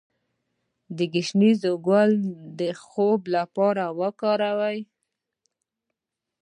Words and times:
د 0.97 0.99
ګشنیز 1.13 1.61
ګل 1.87 2.11
د 2.59 2.61
خوب 2.87 3.21
لپاره 3.35 3.83
وکاروئ 3.99 4.79